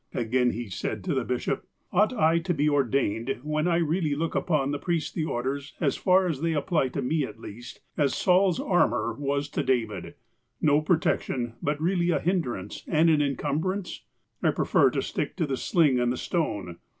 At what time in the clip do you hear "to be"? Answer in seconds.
2.39-2.67